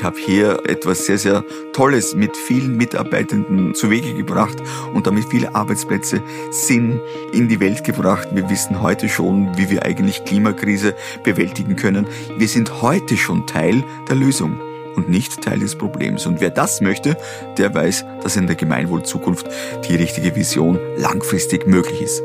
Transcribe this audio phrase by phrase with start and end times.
[0.00, 1.44] ich habe hier etwas sehr, sehr
[1.74, 4.56] Tolles mit vielen Mitarbeitenden zu Wege gebracht
[4.94, 7.02] und damit viele Arbeitsplätze Sinn
[7.34, 8.28] in die Welt gebracht.
[8.32, 12.06] Wir wissen heute schon, wie wir eigentlich Klimakrise bewältigen können.
[12.38, 14.58] Wir sind heute schon Teil der Lösung
[14.96, 16.24] und nicht Teil des Problems.
[16.24, 17.18] Und wer das möchte,
[17.58, 19.46] der weiß, dass in der Gemeinwohlzukunft
[19.86, 22.22] die richtige Vision langfristig möglich ist.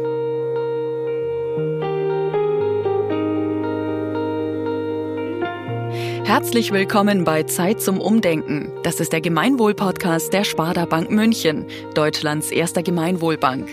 [6.26, 8.72] Herzlich willkommen bei Zeit zum Umdenken.
[8.82, 13.70] Das ist der Gemeinwohl-Podcast der Sparda Bank München, Deutschlands erster Gemeinwohlbank.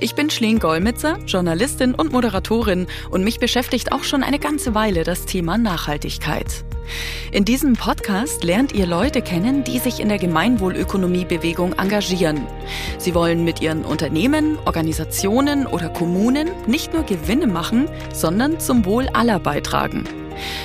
[0.00, 5.04] Ich bin Schleen Golmitzer, Journalistin und Moderatorin und mich beschäftigt auch schon eine ganze Weile
[5.04, 6.64] das Thema Nachhaltigkeit.
[7.32, 12.46] In diesem Podcast lernt ihr Leute kennen, die sich in der Gemeinwohlökonomiebewegung engagieren.
[12.98, 19.08] Sie wollen mit ihren Unternehmen, Organisationen oder Kommunen nicht nur Gewinne machen, sondern zum Wohl
[19.08, 20.04] aller beitragen.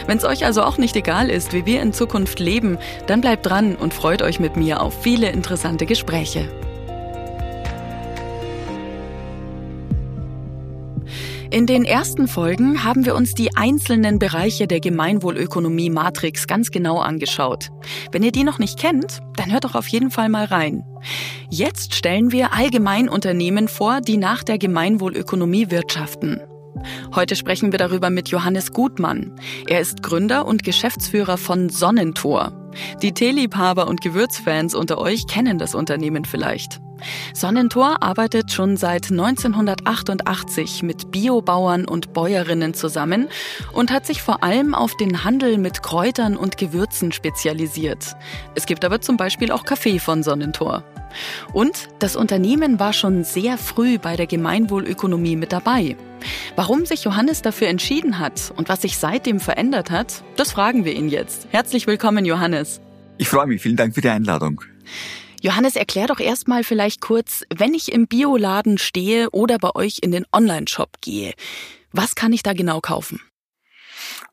[0.08, 3.46] Wenn es euch also auch nicht egal ist, wie wir in Zukunft leben, dann bleibt
[3.46, 6.50] dran und freut euch mit mir auf viele interessante Gespräche.
[11.58, 17.00] In den ersten Folgen haben wir uns die einzelnen Bereiche der Gemeinwohlökonomie Matrix ganz genau
[17.00, 17.70] angeschaut.
[18.12, 20.84] Wenn ihr die noch nicht kennt, dann hört doch auf jeden Fall mal rein.
[21.50, 26.42] Jetzt stellen wir Allgemeinunternehmen vor, die nach der Gemeinwohlökonomie wirtschaften.
[27.16, 29.34] Heute sprechen wir darüber mit Johannes Gutmann.
[29.66, 32.70] Er ist Gründer und Geschäftsführer von Sonnentor.
[33.02, 36.82] Die Teeliebhaber und Gewürzfans unter euch kennen das Unternehmen vielleicht.
[37.34, 43.28] Sonnentor arbeitet schon seit 1988 mit Biobauern und Bäuerinnen zusammen
[43.74, 48.16] und hat sich vor allem auf den Handel mit Kräutern und Gewürzen spezialisiert.
[48.56, 50.84] Es gibt aber zum Beispiel auch Kaffee von Sonnentor.
[51.54, 55.96] Und das Unternehmen war schon sehr früh bei der Gemeinwohlökonomie mit dabei.
[56.56, 60.94] Warum sich Johannes dafür entschieden hat und was sich seitdem verändert hat, das fragen wir
[60.94, 61.48] ihn jetzt.
[61.52, 62.82] Herzlich willkommen, Johannes.
[63.18, 63.62] Ich freue mich.
[63.62, 64.62] Vielen Dank für die Einladung.
[65.42, 70.12] Johannes, erklär doch erstmal vielleicht kurz, wenn ich im Bioladen stehe oder bei euch in
[70.12, 71.34] den Online-Shop gehe,
[71.92, 73.22] was kann ich da genau kaufen?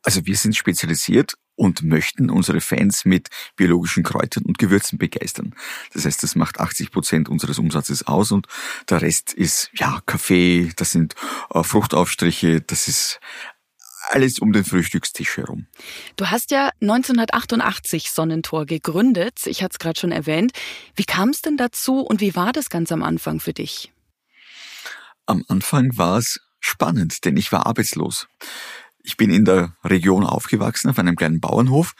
[0.03, 5.55] Also wir sind spezialisiert und möchten unsere Fans mit biologischen Kräutern und Gewürzen begeistern.
[5.93, 8.47] Das heißt, das macht 80 Prozent unseres Umsatzes aus und
[8.89, 11.15] der Rest ist ja Kaffee, das sind
[11.51, 13.21] äh, Fruchtaufstriche, das ist
[14.11, 15.67] alles um den Frühstückstisch herum.
[16.17, 19.47] Du hast ja 1988 Sonnentor gegründet.
[19.47, 20.53] Ich hatte es gerade schon erwähnt.
[20.95, 23.93] Wie kam es denn dazu und wie war das ganz am Anfang für dich?
[25.27, 28.29] Am Anfang war es spannend, denn ich war arbeitslos.
[29.03, 31.95] Ich bin in der Region aufgewachsen, auf einem kleinen Bauernhof,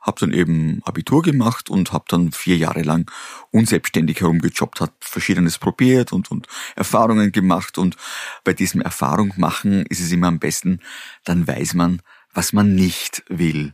[0.00, 3.10] habe dann eben Abitur gemacht und habe dann vier Jahre lang
[3.50, 6.46] unselbstständig herumgejobbt, hat verschiedenes probiert und, und
[6.76, 7.78] Erfahrungen gemacht.
[7.78, 7.96] Und
[8.44, 10.80] bei diesem Erfahrung machen ist es immer am besten,
[11.24, 12.00] dann weiß man,
[12.32, 13.72] was man nicht will.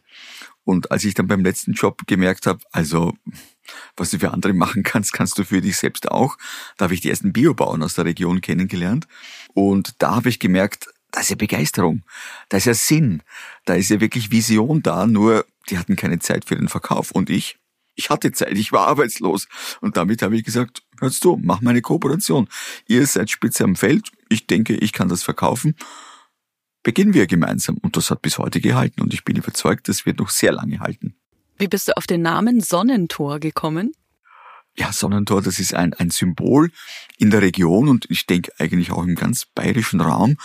[0.65, 3.15] Und als ich dann beim letzten Job gemerkt habe, also
[3.97, 6.37] was du für andere machen kannst, kannst du für dich selbst auch.
[6.77, 9.07] Da habe ich die ersten Biobauern aus der Region kennengelernt.
[9.55, 12.03] Und da habe ich gemerkt, da ist ja Begeisterung,
[12.49, 13.23] da ist ja Sinn,
[13.65, 17.11] da ist ja wirklich Vision da, nur die hatten keine Zeit für den Verkauf.
[17.11, 17.59] Und ich,
[17.95, 19.49] ich hatte Zeit, ich war arbeitslos.
[19.81, 22.49] Und damit habe ich gesagt, hörst du, mach mal eine Kooperation.
[22.87, 25.77] Ihr seid spitze am Feld, ich denke, ich kann das verkaufen.
[26.83, 27.79] Beginnen wir gemeinsam.
[27.79, 30.81] Und das hat bis heute gehalten und ich bin überzeugt, das wird noch sehr lange
[30.81, 31.17] halten.
[31.59, 33.93] Wie bist du auf den Namen Sonnentor gekommen?
[34.79, 36.71] Ja, Sonnentor, das ist ein, ein Symbol
[37.17, 40.37] in der Region und ich denke eigentlich auch im ganz bayerischen Raum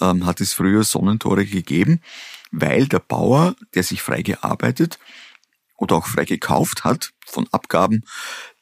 [0.00, 2.00] ähm, hat es früher Sonnentore gegeben,
[2.50, 4.98] weil der Bauer, der sich frei gearbeitet
[5.76, 8.04] oder auch frei gekauft hat von Abgaben,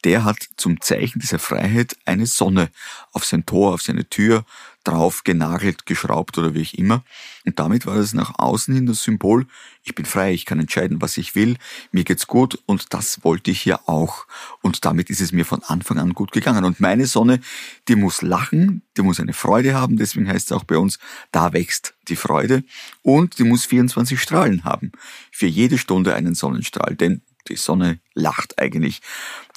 [0.03, 2.69] der hat zum Zeichen dieser Freiheit eine Sonne
[3.11, 4.45] auf sein Tor, auf seine Tür
[4.89, 7.03] drauf genagelt, geschraubt oder wie ich immer.
[7.45, 9.45] Und damit war das nach außen hin das Symbol,
[9.83, 11.57] ich bin frei, ich kann entscheiden, was ich will,
[11.91, 14.25] mir geht's gut und das wollte ich ja auch.
[14.61, 16.65] Und damit ist es mir von Anfang an gut gegangen.
[16.65, 17.39] Und meine Sonne,
[17.87, 20.99] die muss lachen, die muss eine Freude haben, deswegen heißt es auch bei uns,
[21.31, 22.63] da wächst die Freude.
[23.03, 24.91] Und die muss 24 Strahlen haben.
[25.31, 29.01] Für jede Stunde einen Sonnenstrahl, denn die Sonne lacht eigentlich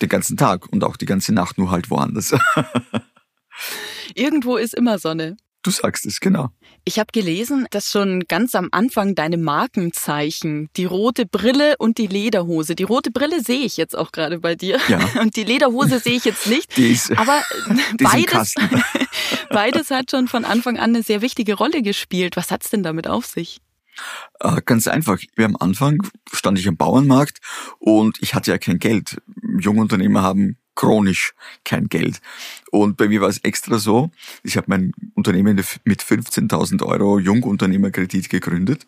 [0.01, 2.35] den ganzen Tag und auch die ganze Nacht, nur halt woanders.
[4.15, 5.37] Irgendwo ist immer Sonne.
[5.63, 6.49] Du sagst es, genau.
[6.85, 12.09] Ich habe gelesen, dass schon ganz am Anfang deine Markenzeichen, die rote Brille und die
[12.09, 12.75] Lederhose.
[12.75, 14.81] Die rote Brille sehe ich jetzt auch gerade bei dir.
[14.89, 14.99] Ja.
[15.21, 16.77] Und die Lederhose sehe ich jetzt nicht.
[16.77, 17.41] Die ist, aber
[18.01, 18.55] die beides,
[19.51, 22.37] beides hat schon von Anfang an eine sehr wichtige Rolle gespielt.
[22.37, 23.61] Was hat's denn damit auf sich?
[24.41, 25.21] Äh, ganz einfach.
[25.37, 25.99] Am Anfang
[26.33, 27.39] stand ich am Bauernmarkt
[27.79, 29.23] und ich hatte ja kein Geld.
[29.61, 31.35] Junge Unternehmer haben chronisch
[31.65, 32.21] kein Geld.
[32.71, 34.11] Und bei mir war es extra so,
[34.43, 38.87] ich habe mein Unternehmen mit 15.000 Euro Jungunternehmerkredit gegründet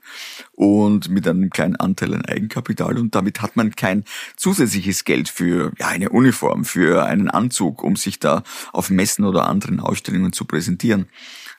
[0.53, 4.05] und mit einem kleinen Anteil an Eigenkapital und damit hat man kein
[4.37, 8.43] zusätzliches Geld für ja, eine Uniform, für einen Anzug, um sich da
[8.73, 11.07] auf Messen oder anderen Ausstellungen zu präsentieren.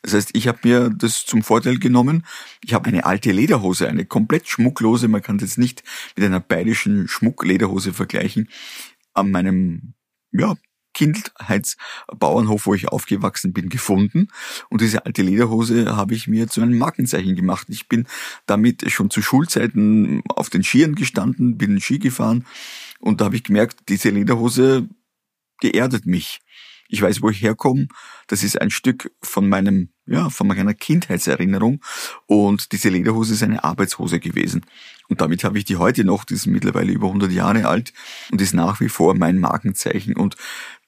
[0.06, 2.26] Das heißt, ich habe mir das zum Vorteil genommen.
[2.64, 5.84] Ich habe eine alte Lederhose, eine komplett schmucklose, man kann das nicht
[6.16, 8.50] mit einer bayerischen Schmucklederhose vergleichen,
[9.16, 9.95] an meinem
[10.38, 10.56] ja,
[10.94, 14.30] Kindheitsbauernhof, wo ich aufgewachsen bin, gefunden.
[14.70, 17.68] Und diese alte Lederhose habe ich mir zu einem Markenzeichen gemacht.
[17.70, 18.08] Ich bin
[18.46, 22.46] damit schon zu Schulzeiten auf den Skiern gestanden, bin Ski gefahren
[23.00, 24.88] und da habe ich gemerkt, diese Lederhose,
[25.62, 26.42] die erdet mich.
[26.88, 27.88] Ich weiß, wo ich herkomme.
[28.28, 31.82] Das ist ein Stück von meinem, ja, von meiner Kindheitserinnerung.
[32.28, 34.66] Und diese Lederhose ist eine Arbeitshose gewesen.
[35.08, 37.94] Und damit habe ich die heute noch, die ist mittlerweile über 100 Jahre alt
[38.32, 40.16] und ist nach wie vor mein Markenzeichen.
[40.16, 40.36] Und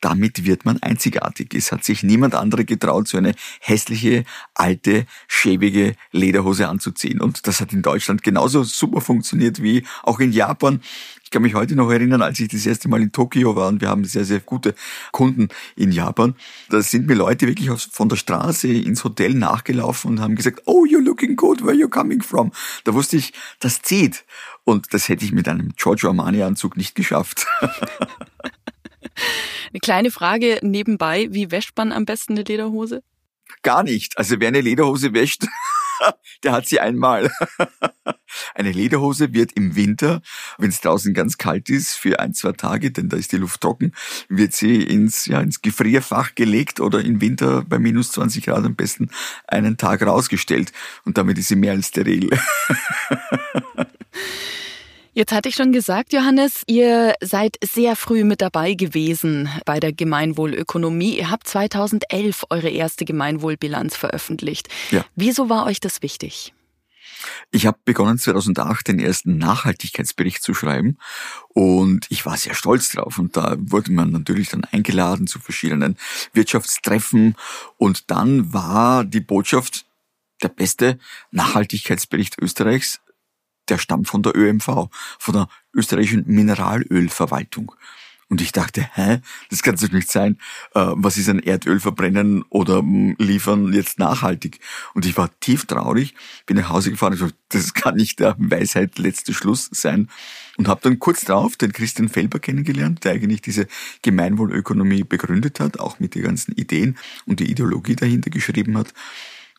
[0.01, 1.53] damit wird man einzigartig.
[1.53, 7.21] Es hat sich niemand andere getraut, so eine hässliche, alte, schäbige Lederhose anzuziehen.
[7.21, 10.81] Und das hat in Deutschland genauso super funktioniert wie auch in Japan.
[11.23, 13.81] Ich kann mich heute noch erinnern, als ich das erste Mal in Tokio war und
[13.81, 14.75] wir haben sehr, sehr gute
[15.11, 16.35] Kunden in Japan.
[16.69, 20.85] Da sind mir Leute wirklich von der Straße ins Hotel nachgelaufen und haben gesagt, oh,
[20.85, 22.51] you're looking good, where you coming from?
[22.83, 24.25] Da wusste ich, das zieht.
[24.63, 27.47] Und das hätte ich mit einem Giorgio Armani Anzug nicht geschafft.
[29.71, 33.03] Eine kleine Frage nebenbei, wie wäscht man am besten eine Lederhose?
[33.63, 34.17] Gar nicht.
[34.17, 35.45] Also wer eine Lederhose wäscht,
[36.43, 37.31] der hat sie einmal.
[38.55, 40.21] Eine Lederhose wird im Winter,
[40.57, 43.61] wenn es draußen ganz kalt ist, für ein, zwei Tage, denn da ist die Luft
[43.61, 43.93] trocken,
[44.29, 48.75] wird sie ins, ja, ins Gefrierfach gelegt oder im Winter bei minus 20 Grad am
[48.75, 49.09] besten
[49.47, 50.71] einen Tag rausgestellt.
[51.05, 52.29] Und damit ist sie mehr als steril.
[55.17, 59.91] Jetzt hatte ich schon gesagt, Johannes, ihr seid sehr früh mit dabei gewesen bei der
[59.91, 61.17] Gemeinwohlökonomie.
[61.17, 64.69] Ihr habt 2011 eure erste Gemeinwohlbilanz veröffentlicht.
[64.91, 65.03] Ja.
[65.15, 66.53] Wieso war euch das wichtig?
[67.49, 70.99] Ich habe begonnen 2008 den ersten Nachhaltigkeitsbericht zu schreiben
[71.49, 75.97] und ich war sehr stolz drauf und da wurde man natürlich dann eingeladen zu verschiedenen
[76.33, 77.35] Wirtschaftstreffen
[77.77, 79.87] und dann war die Botschaft
[80.43, 80.99] der beste
[81.31, 82.99] Nachhaltigkeitsbericht Österreichs
[83.69, 87.73] der stammt von der ÖMV, von der österreichischen Mineralölverwaltung.
[88.29, 90.37] Und ich dachte, hä, das kann doch nicht sein.
[90.73, 94.59] Äh, was ist ein Erdöl verbrennen oder hm, liefern jetzt nachhaltig?
[94.93, 96.13] Und ich war tief traurig,
[96.45, 100.09] bin nach Hause gefahren und gesagt, das kann nicht der Weisheit letzte Schluss sein.
[100.57, 103.67] Und habe dann kurz darauf den Christian Felber kennengelernt, der eigentlich diese
[104.01, 106.97] Gemeinwohlökonomie begründet hat, auch mit den ganzen Ideen
[107.27, 108.93] und die Ideologie dahinter geschrieben hat.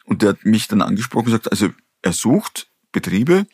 [0.05, 1.71] Und der hat mich dann angesprochen und gesagt, also
[2.03, 3.47] er sucht Betriebe,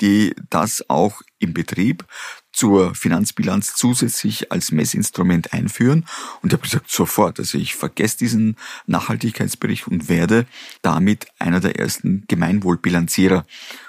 [0.00, 2.04] die das auch im Betrieb
[2.52, 6.06] zur Finanzbilanz zusätzlich als Messinstrument einführen.
[6.40, 8.56] Und ich habe gesagt, sofort, also ich vergesse diesen
[8.86, 10.46] Nachhaltigkeitsbericht und werde
[10.82, 13.44] damit einer der ersten Gemeinwohlbilanzierer.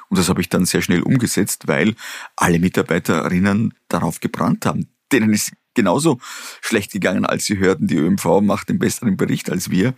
[0.09, 1.95] Und das habe ich dann sehr schnell umgesetzt, weil
[2.35, 4.87] alle Mitarbeiterinnen darauf gebrannt haben.
[5.11, 6.19] Denen ist genauso
[6.61, 9.93] schlecht gegangen, als sie hörten, die ÖMV macht den besseren Bericht als wir.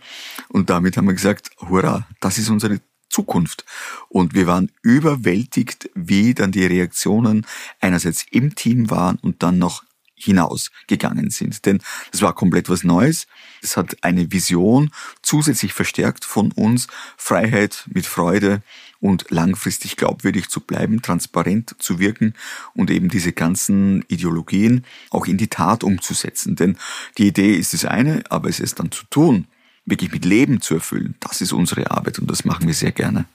[0.48, 2.80] Und damit haben wir gesagt, hurra, das ist unsere
[3.10, 3.64] Zukunft.
[4.08, 7.46] Und wir waren überwältigt, wie dann die Reaktionen
[7.80, 9.84] einerseits im Team waren und dann noch
[10.22, 11.64] hinausgegangen sind.
[11.66, 11.80] Denn
[12.12, 13.26] das war komplett was Neues.
[13.62, 14.90] Es hat eine Vision
[15.22, 18.62] zusätzlich verstärkt von uns, Freiheit mit Freude
[19.00, 22.34] und langfristig glaubwürdig zu bleiben, transparent zu wirken
[22.74, 26.54] und eben diese ganzen Ideologien auch in die Tat umzusetzen.
[26.54, 26.76] Denn
[27.16, 29.46] die Idee ist das eine, aber es ist dann zu tun,
[29.84, 33.26] wirklich mit Leben zu erfüllen, das ist unsere Arbeit und das machen wir sehr gerne.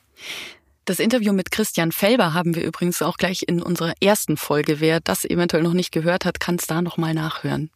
[0.85, 4.79] Das Interview mit Christian Felber haben wir übrigens auch gleich in unserer ersten Folge.
[4.79, 7.71] Wer das eventuell noch nicht gehört hat, kann es da nochmal nachhören.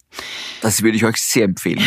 [0.61, 1.83] Das würde ich euch sehr empfehlen.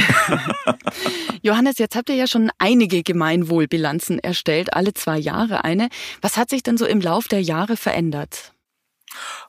[1.43, 5.91] Johannes, jetzt habt ihr ja schon einige Gemeinwohlbilanzen erstellt, alle zwei Jahre eine.
[6.21, 8.53] Was hat sich denn so im Lauf der Jahre verändert?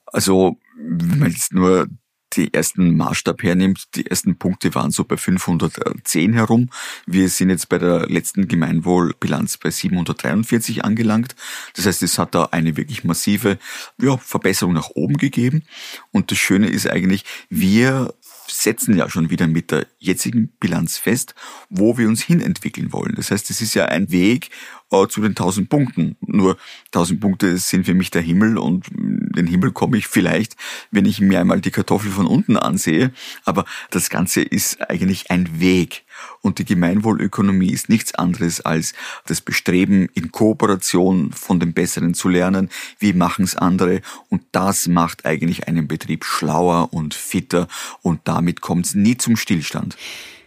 [0.05, 1.87] Also, wenn man jetzt nur
[2.35, 6.69] die ersten Maßstab hernimmt, die ersten Punkte waren so bei 510 herum.
[7.05, 11.35] Wir sind jetzt bei der letzten Gemeinwohlbilanz bei 743 angelangt.
[11.75, 13.57] Das heißt, es hat da eine wirklich massive
[14.01, 15.63] ja, Verbesserung nach oben gegeben.
[16.11, 18.13] Und das Schöne ist eigentlich, wir
[18.47, 21.33] setzen ja schon wieder mit der jetzigen Bilanz fest,
[21.69, 23.15] wo wir uns hinentwickeln wollen.
[23.15, 24.49] Das heißt, es ist ja ein Weg,
[24.93, 26.15] äh, zu den 1000 Punkten.
[26.21, 26.57] Nur
[26.87, 30.55] 1000 Punkte sind für mich der Himmel und den Himmel komme ich vielleicht,
[30.91, 33.11] wenn ich mir einmal die Kartoffel von unten ansehe.
[33.45, 36.03] Aber das Ganze ist eigentlich ein Weg.
[36.41, 38.93] Und die Gemeinwohlökonomie ist nichts anderes als
[39.25, 42.69] das Bestreben, in Kooperation von dem Besseren zu lernen.
[42.99, 44.01] Wie machen es andere?
[44.29, 47.67] Und das macht eigentlich einen Betrieb schlauer und fitter.
[48.01, 49.97] Und damit kommt es nie zum Stillstand.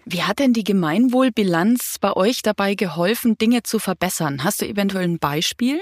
[0.09, 4.45] Wie hat denn die Gemeinwohlbilanz bei euch dabei geholfen, Dinge zu verbessern?
[4.45, 5.81] Hast du eventuell ein Beispiel?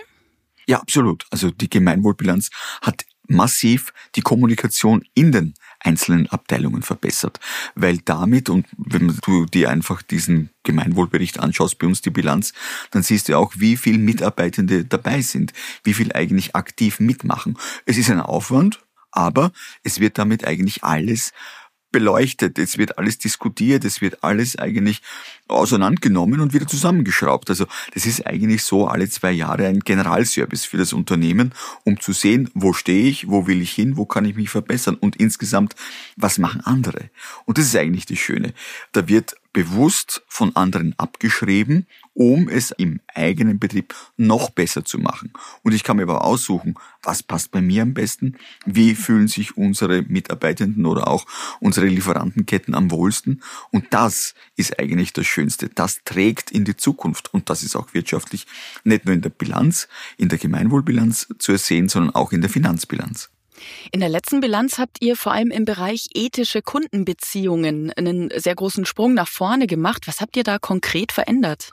[0.66, 1.26] Ja, absolut.
[1.30, 2.48] Also die Gemeinwohlbilanz
[2.80, 7.38] hat massiv die Kommunikation in den einzelnen Abteilungen verbessert,
[7.74, 12.54] weil damit und wenn du dir einfach diesen Gemeinwohlbericht anschaust, bei uns die Bilanz,
[12.92, 15.52] dann siehst du auch, wie viel Mitarbeitende dabei sind,
[15.82, 17.58] wie viel eigentlich aktiv mitmachen.
[17.84, 19.52] Es ist ein Aufwand, aber
[19.82, 21.32] es wird damit eigentlich alles
[21.94, 25.00] beleuchtet, es wird alles diskutiert, es wird alles eigentlich
[25.48, 27.50] auseinandergenommen und wieder zusammengeschraubt.
[27.50, 31.52] Also das ist eigentlich so alle zwei Jahre ein Generalservice für das Unternehmen,
[31.84, 34.96] um zu sehen, wo stehe ich, wo will ich hin, wo kann ich mich verbessern
[34.96, 35.74] und insgesamt,
[36.16, 37.10] was machen andere.
[37.44, 38.54] Und das ist eigentlich das Schöne.
[38.92, 45.32] Da wird bewusst von anderen abgeschrieben, um es im eigenen Betrieb noch besser zu machen.
[45.62, 48.36] Und ich kann mir aber aussuchen, was passt bei mir am besten,
[48.66, 51.24] wie fühlen sich unsere Mitarbeitenden oder auch
[51.60, 53.42] unsere Lieferantenketten am wohlsten.
[53.70, 55.68] Und das ist eigentlich das Schönste.
[55.68, 57.34] Das trägt in die Zukunft.
[57.34, 58.46] Und das ist auch wirtschaftlich
[58.84, 63.30] nicht nur in der Bilanz, in der Gemeinwohlbilanz zu ersehen, sondern auch in der Finanzbilanz.
[63.92, 68.84] In der letzten Bilanz habt ihr vor allem im Bereich ethische Kundenbeziehungen einen sehr großen
[68.84, 70.06] Sprung nach vorne gemacht.
[70.06, 71.72] Was habt ihr da konkret verändert?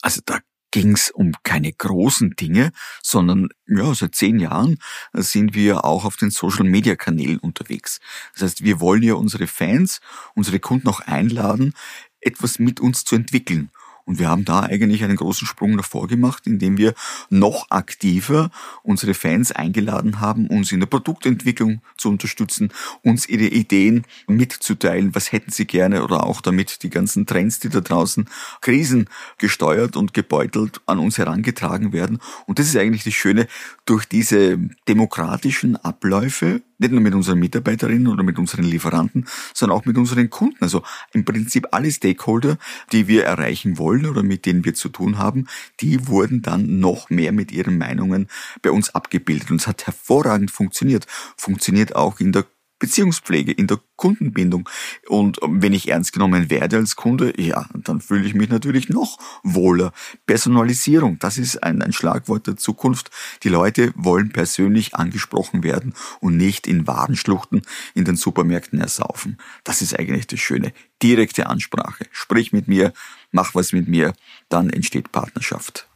[0.00, 0.38] Also da
[0.70, 4.78] ging es um keine großen Dinge, sondern ja, seit zehn Jahren
[5.12, 8.00] sind wir auch auf den Social-Media-Kanälen unterwegs.
[8.34, 10.00] Das heißt, wir wollen ja unsere Fans,
[10.34, 11.74] unsere Kunden auch einladen,
[12.20, 13.70] etwas mit uns zu entwickeln.
[14.08, 16.94] Und wir haben da eigentlich einen großen Sprung davor gemacht, indem wir
[17.28, 18.50] noch aktiver
[18.82, 22.72] unsere Fans eingeladen haben, uns in der Produktentwicklung zu unterstützen,
[23.02, 27.68] uns ihre Ideen mitzuteilen, was hätten sie gerne oder auch damit die ganzen Trends, die
[27.68, 28.30] da draußen
[28.62, 32.18] Krisen gesteuert und gebeutelt an uns herangetragen werden.
[32.46, 33.46] Und das ist eigentlich das Schöne,
[33.84, 34.56] durch diese
[34.88, 40.30] demokratischen Abläufe nicht nur mit unseren Mitarbeiterinnen oder mit unseren Lieferanten, sondern auch mit unseren
[40.30, 40.58] Kunden.
[40.60, 40.82] Also
[41.12, 42.58] im Prinzip alle Stakeholder,
[42.92, 45.46] die wir erreichen wollen oder mit denen wir zu tun haben,
[45.80, 48.28] die wurden dann noch mehr mit ihren Meinungen
[48.62, 49.50] bei uns abgebildet.
[49.50, 51.06] Und es hat hervorragend funktioniert.
[51.36, 52.46] Funktioniert auch in der
[52.78, 54.68] Beziehungspflege, in der Kundenbindung.
[55.08, 59.18] Und wenn ich ernst genommen werde als Kunde, ja, dann fühle ich mich natürlich noch
[59.42, 59.92] wohler.
[60.26, 63.10] Personalisierung, das ist ein, ein Schlagwort der Zukunft.
[63.42, 67.62] Die Leute wollen persönlich angesprochen werden und nicht in Warenschluchten
[67.94, 69.38] in den Supermärkten ersaufen.
[69.64, 70.72] Das ist eigentlich das Schöne.
[71.02, 72.06] Direkte Ansprache.
[72.12, 72.92] Sprich mit mir,
[73.32, 74.14] mach was mit mir,
[74.48, 75.87] dann entsteht Partnerschaft.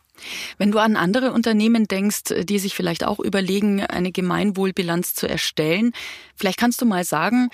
[0.58, 5.92] Wenn du an andere Unternehmen denkst, die sich vielleicht auch überlegen, eine Gemeinwohlbilanz zu erstellen,
[6.36, 7.48] vielleicht kannst du mal sagen,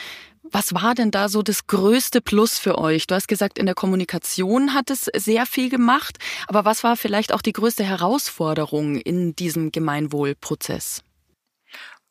[0.50, 3.06] was war denn da so das größte Plus für euch?
[3.06, 7.32] Du hast gesagt, in der Kommunikation hat es sehr viel gemacht, aber was war vielleicht
[7.32, 11.02] auch die größte Herausforderung in diesem Gemeinwohlprozess?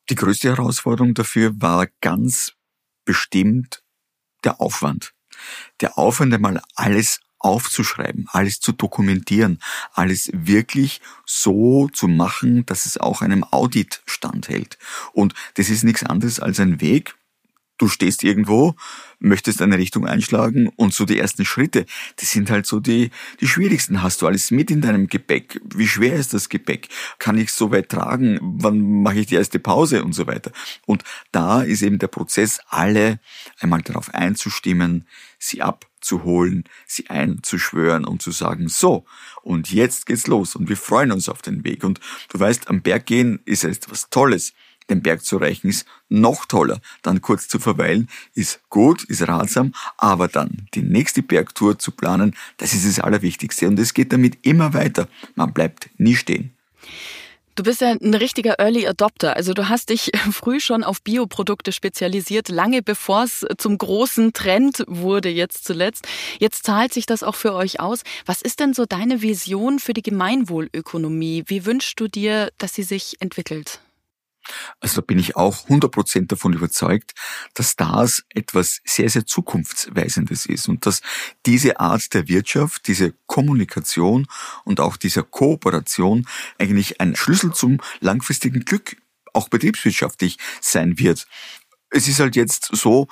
[0.09, 2.53] Die größte Herausforderung dafür war ganz
[3.05, 3.83] bestimmt
[4.43, 5.13] der Aufwand.
[5.81, 9.59] Der Aufwand, einmal alles aufzuschreiben, alles zu dokumentieren,
[9.93, 14.77] alles wirklich so zu machen, dass es auch einem Audit standhält.
[15.13, 17.16] Und das ist nichts anderes als ein Weg.
[17.77, 18.75] Du stehst irgendwo,
[19.19, 23.47] möchtest eine Richtung einschlagen und so die ersten Schritte, das sind halt so die, die
[23.47, 24.01] schwierigsten.
[24.01, 25.61] Hast du alles mit in deinem Gepäck?
[25.63, 26.89] Wie schwer ist das Gepäck?
[27.19, 28.39] Kann ich es so weit tragen?
[28.41, 30.51] Wann mache ich die erste Pause und so weiter?
[30.85, 33.19] Und da ist eben der Prozess, alle
[33.59, 35.07] einmal darauf einzustimmen,
[35.37, 39.05] sie ab zu holen, sie einzuschwören und zu sagen, so,
[39.43, 41.83] und jetzt geht's los und wir freuen uns auf den Weg.
[41.83, 44.53] Und du weißt, am Berg gehen ist etwas Tolles.
[44.89, 46.79] Den Berg zu erreichen ist noch toller.
[47.01, 52.35] Dann kurz zu verweilen ist gut, ist ratsam, aber dann die nächste Bergtour zu planen,
[52.57, 53.67] das ist das Allerwichtigste.
[53.67, 55.07] Und es geht damit immer weiter.
[55.35, 56.51] Man bleibt nie stehen.
[57.57, 59.35] Du bist ja ein richtiger Early Adopter.
[59.35, 64.83] Also du hast dich früh schon auf Bioprodukte spezialisiert, lange bevor es zum großen Trend
[64.87, 66.07] wurde jetzt zuletzt.
[66.37, 68.03] Jetzt zahlt sich das auch für euch aus.
[68.27, 71.45] Was ist denn so deine Vision für die Gemeinwohlökonomie?
[71.47, 73.81] Wie wünschst du dir, dass sie sich entwickelt?
[74.79, 77.13] Also da bin ich auch 100% davon überzeugt,
[77.53, 81.01] dass das etwas sehr, sehr Zukunftsweisendes ist und dass
[81.45, 84.27] diese Art der Wirtschaft, diese Kommunikation
[84.63, 86.27] und auch dieser Kooperation
[86.57, 88.97] eigentlich ein Schlüssel zum langfristigen Glück
[89.33, 91.27] auch betriebswirtschaftlich sein wird.
[91.89, 93.07] Es ist halt jetzt so,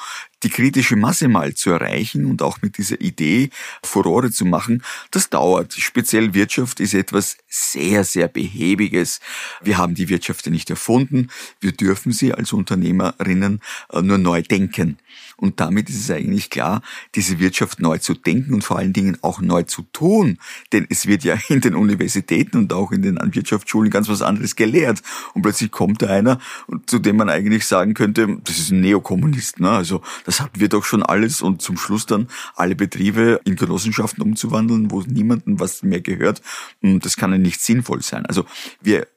[0.45, 3.49] die kritische Masse mal zu erreichen und auch mit dieser Idee
[3.81, 5.73] Furore zu machen, das dauert.
[5.73, 9.21] Speziell Wirtschaft ist etwas sehr, sehr behäbiges.
[9.63, 11.29] Wir haben die Wirtschaft ja nicht erfunden.
[11.61, 13.59] Wir dürfen sie als Unternehmerinnen
[13.91, 14.99] äh, nur neu denken.
[15.37, 16.81] Und damit ist es eigentlich klar,
[17.15, 20.37] diese Wirtschaft neu zu denken und vor allen Dingen auch neu zu tun.
[20.71, 24.55] Denn es wird ja in den Universitäten und auch in den Wirtschaftsschulen ganz was anderes
[24.55, 25.01] gelehrt.
[25.33, 26.39] Und plötzlich kommt da einer,
[26.85, 29.59] zu dem man eigentlich sagen könnte, das ist ein Neokommunist.
[29.59, 29.71] Ne?
[29.71, 34.23] Also das hatten wir doch schon alles und zum Schluss dann alle Betriebe in Genossenschaften
[34.23, 36.41] umzuwandeln, wo niemandem was mehr gehört.
[36.81, 38.25] Das kann ja nicht sinnvoll sein.
[38.25, 38.45] Also
[38.81, 39.07] wir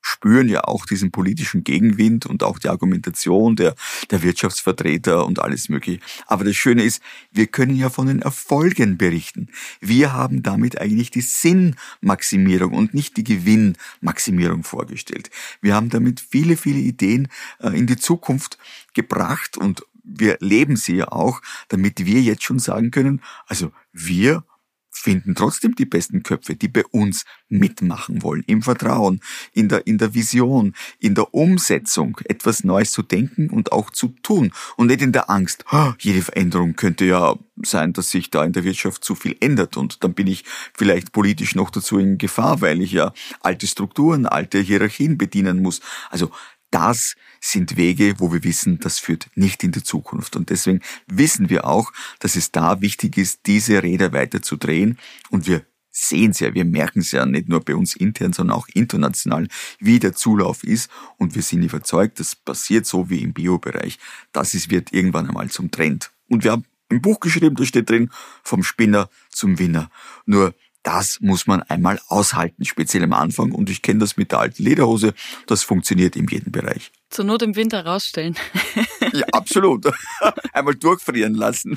[0.00, 3.74] spüren ja auch diesen politischen Gegenwind und auch die Argumentation der,
[4.10, 6.00] der Wirtschaftsvertreter und alles mögliche.
[6.26, 9.48] Aber das Schöne ist, wir können ja von den Erfolgen berichten.
[9.80, 15.30] Wir haben damit eigentlich die Sinnmaximierung und nicht die Gewinnmaximierung vorgestellt.
[15.60, 17.28] Wir haben damit viele, viele Ideen
[17.60, 18.58] äh, in die Zukunft
[18.94, 24.44] gebracht und wir leben sie ja auch, damit wir jetzt schon sagen können, also wir
[24.90, 29.20] finden trotzdem die besten Köpfe, die bei uns mitmachen wollen, im Vertrauen,
[29.52, 34.08] in der, in der Vision, in der Umsetzung, etwas Neues zu denken und auch zu
[34.22, 38.44] tun und nicht in der Angst, oh, jede Veränderung könnte ja sein, dass sich da
[38.44, 42.18] in der Wirtschaft zu viel ändert und dann bin ich vielleicht politisch noch dazu in
[42.18, 45.80] Gefahr, weil ich ja alte Strukturen, alte Hierarchien bedienen muss.
[46.10, 46.30] Also
[46.70, 50.36] das sind Wege, wo wir wissen, das führt nicht in die Zukunft.
[50.36, 54.98] Und deswegen wissen wir auch, dass es da wichtig ist, diese Räder weiter zu drehen.
[55.30, 58.56] Und wir sehen es ja, wir merken es ja nicht nur bei uns intern, sondern
[58.56, 59.48] auch international,
[59.78, 60.90] wie der Zulauf ist.
[61.16, 63.98] Und wir sind überzeugt, das passiert so wie im Biobereich.
[64.32, 66.12] Das ist, wird irgendwann einmal zum Trend.
[66.28, 68.10] Und wir haben ein Buch geschrieben, da steht drin,
[68.42, 69.90] vom Spinner zum Winner.
[70.26, 73.52] Nur das muss man einmal aushalten, speziell am Anfang.
[73.52, 75.14] Und ich kenne das mit der alten Lederhose.
[75.46, 76.90] Das funktioniert in jedem Bereich.
[77.10, 78.36] Zur Not im Winter rausstellen.
[79.12, 79.86] ja, absolut.
[80.52, 81.76] Einmal durchfrieren lassen.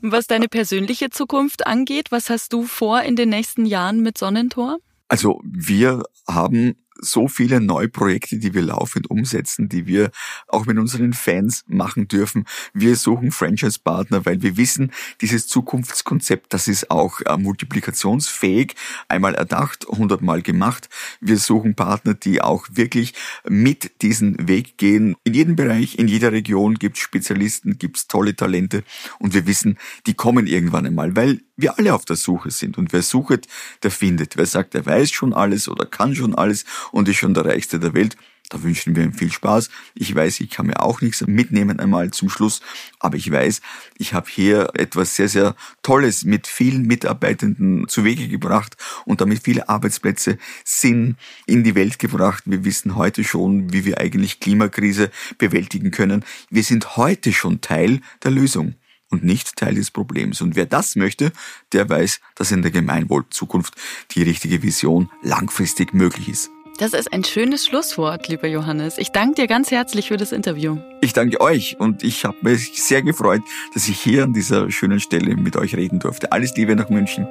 [0.00, 4.78] Was deine persönliche Zukunft angeht, was hast du vor in den nächsten Jahren mit Sonnentor?
[5.08, 10.10] Also wir haben so viele neue Projekte, die wir laufend umsetzen, die wir
[10.48, 12.46] auch mit unseren Fans machen dürfen.
[12.74, 18.74] Wir suchen Franchise-Partner, weil wir wissen, dieses Zukunftskonzept, das ist auch äh, multiplikationsfähig,
[19.08, 20.88] einmal erdacht, hundertmal gemacht.
[21.20, 23.14] Wir suchen Partner, die auch wirklich
[23.48, 25.16] mit diesen Weg gehen.
[25.24, 28.84] In jedem Bereich, in jeder Region gibt es Spezialisten, gibt es tolle Talente
[29.18, 32.78] und wir wissen, die kommen irgendwann einmal, weil wir alle auf der Suche sind.
[32.78, 33.48] Und wer sucht,
[33.82, 34.36] der findet.
[34.36, 37.78] Wer sagt, er weiß schon alles oder kann schon alles und ist schon der Reichste
[37.78, 38.16] der Welt,
[38.52, 39.70] da wünschen wir ihm viel Spaß.
[39.94, 42.60] Ich weiß, ich kann mir auch nichts mitnehmen einmal zum Schluss,
[42.98, 43.62] aber ich weiß,
[43.96, 49.42] ich habe hier etwas sehr, sehr Tolles mit vielen Mitarbeitenden zu Wege gebracht und damit
[49.42, 52.42] viele Arbeitsplätze sind in die Welt gebracht.
[52.44, 56.22] Wir wissen heute schon, wie wir eigentlich Klimakrise bewältigen können.
[56.50, 58.74] Wir sind heute schon Teil der Lösung
[59.12, 60.40] und nicht Teil des Problems.
[60.40, 61.32] Und wer das möchte,
[61.72, 63.74] der weiß, dass in der Gemeinwohlzukunft
[64.12, 66.50] die richtige Vision langfristig möglich ist.
[66.78, 68.96] Das ist ein schönes Schlusswort, lieber Johannes.
[68.96, 70.78] Ich danke dir ganz herzlich für das Interview.
[71.02, 73.42] Ich danke euch und ich habe mich sehr gefreut,
[73.74, 76.32] dass ich hier an dieser schönen Stelle mit euch reden durfte.
[76.32, 77.28] Alles Liebe nach München.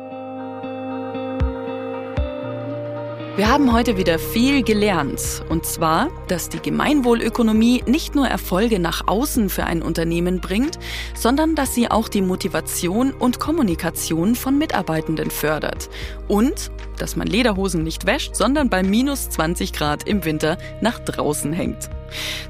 [3.38, 5.44] Wir haben heute wieder viel gelernt.
[5.48, 10.78] Und zwar, dass die Gemeinwohlökonomie nicht nur Erfolge nach außen für ein Unternehmen bringt,
[11.16, 15.90] sondern dass sie auch die Motivation und Kommunikation von Mitarbeitenden fördert.
[16.28, 21.54] Und dass man Lederhosen nicht wäscht, sondern bei minus 20 Grad im Winter nach draußen
[21.54, 21.90] hängt.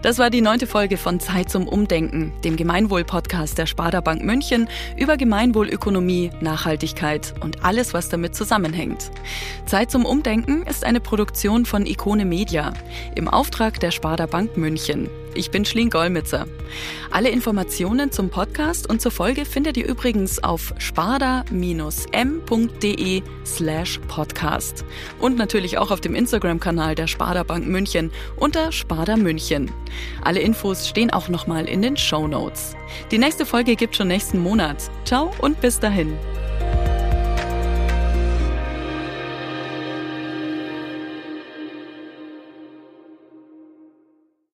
[0.02, 4.68] Das war die neunte Folge von Zeit zum Umdenken, dem Gemeinwohl-Podcast der Sparda Bank München
[4.98, 9.12] über Gemeinwohlökonomie, Nachhaltigkeit und alles, was damit zusammenhängt.
[9.66, 12.74] Zeit zum Umdenken ist eine Produktion von Ikone Media
[13.16, 15.10] im Auftrag der Sparda Bank München.
[15.34, 16.46] Ich bin Schling Golmitzer.
[17.10, 21.52] Alle Informationen zum Podcast und zur Folge findet ihr übrigens auf sparda-m.de
[23.46, 24.84] slash podcast
[25.20, 29.72] und natürlich auch auf dem Instagram-Kanal der Sparda Bank München unter Sparda München.
[30.22, 32.76] Alle Infos stehen auch nochmal in den Show Notes.
[33.12, 34.92] Die nächste Folge gibt schon nächsten Monat.
[35.06, 36.18] Ciao und bis dahin.